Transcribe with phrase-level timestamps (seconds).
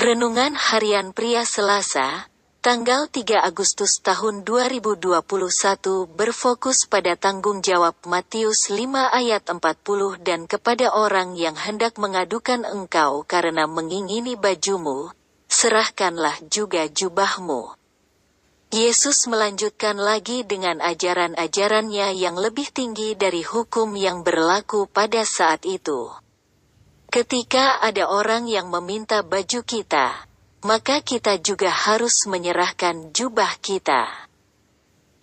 [0.00, 2.24] Renungan Harian Pria Selasa,
[2.64, 5.12] tanggal 3 Agustus tahun 2021
[6.08, 9.60] berfokus pada tanggung jawab Matius 5 ayat 40
[10.24, 15.12] dan kepada orang yang hendak mengadukan engkau karena mengingini bajumu,
[15.52, 17.76] serahkanlah juga jubahmu.
[18.72, 26.08] Yesus melanjutkan lagi dengan ajaran-ajarannya yang lebih tinggi dari hukum yang berlaku pada saat itu.
[27.10, 30.30] Ketika ada orang yang meminta baju kita,
[30.62, 34.30] maka kita juga harus menyerahkan jubah kita.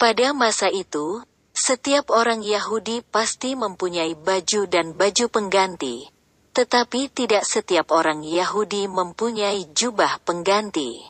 [0.00, 1.20] Pada masa itu,
[1.52, 6.08] setiap orang Yahudi pasti mempunyai baju dan baju pengganti,
[6.56, 11.04] tetapi tidak setiap orang Yahudi mempunyai jubah pengganti.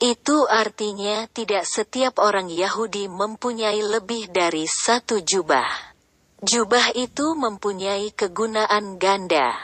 [0.00, 5.95] Itu artinya tidak setiap orang Yahudi mempunyai lebih dari satu jubah.
[6.44, 9.56] Jubah itu mempunyai kegunaan ganda.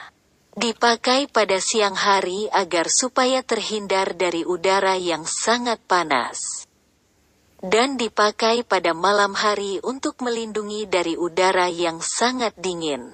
[0.57, 6.65] Dipakai pada siang hari agar supaya terhindar dari udara yang sangat panas.
[7.61, 13.12] Dan dipakai pada malam hari untuk melindungi dari udara yang sangat dingin.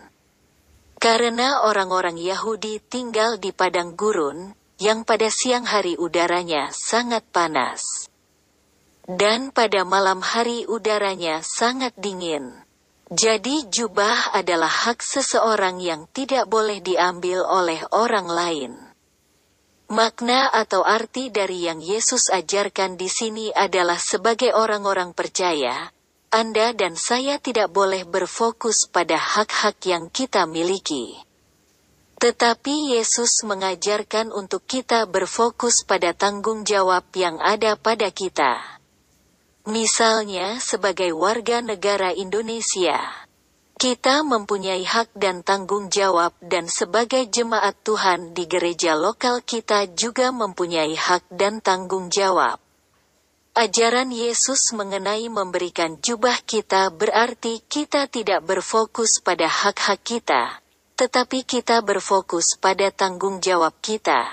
[1.02, 8.06] Karena orang-orang Yahudi tinggal di padang gurun, yang pada siang hari udaranya sangat panas.
[9.02, 12.67] Dan pada malam hari udaranya sangat dingin.
[13.08, 18.72] Jadi jubah adalah hak seseorang yang tidak boleh diambil oleh orang lain.
[19.88, 25.88] Makna atau arti dari yang Yesus ajarkan di sini adalah sebagai orang-orang percaya,
[26.28, 31.16] Anda dan saya tidak boleh berfokus pada hak-hak yang kita miliki.
[32.20, 38.77] Tetapi Yesus mengajarkan untuk kita berfokus pada tanggung jawab yang ada pada kita.
[39.68, 43.04] Misalnya sebagai warga negara Indonesia.
[43.76, 50.32] Kita mempunyai hak dan tanggung jawab dan sebagai jemaat Tuhan di gereja lokal kita juga
[50.32, 52.56] mempunyai hak dan tanggung jawab.
[53.52, 60.64] Ajaran Yesus mengenai memberikan jubah kita berarti kita tidak berfokus pada hak-hak kita,
[60.96, 64.32] tetapi kita berfokus pada tanggung jawab kita.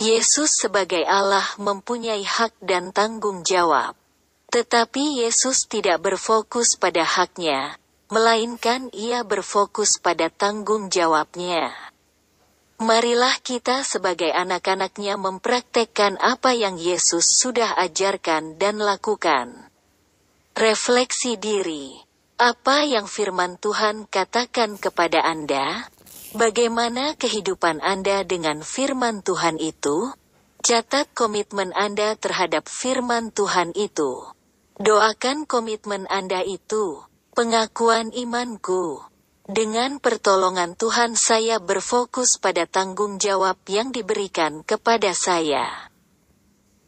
[0.00, 3.92] Yesus sebagai Allah mempunyai hak dan tanggung jawab.
[4.52, 7.80] Tetapi Yesus tidak berfokus pada haknya,
[8.12, 11.72] melainkan ia berfokus pada tanggung jawabnya.
[12.76, 19.72] Marilah kita sebagai anak-anaknya mempraktekkan apa yang Yesus sudah ajarkan dan lakukan.
[20.52, 21.96] Refleksi diri.
[22.36, 25.88] Apa yang firman Tuhan katakan kepada Anda?
[26.36, 30.12] Bagaimana kehidupan Anda dengan firman Tuhan itu?
[30.60, 34.28] Catat komitmen Anda terhadap firman Tuhan itu.
[34.82, 37.06] Doakan komitmen Anda itu,
[37.38, 38.98] pengakuan imanku.
[39.46, 45.91] Dengan pertolongan Tuhan saya berfokus pada tanggung jawab yang diberikan kepada saya.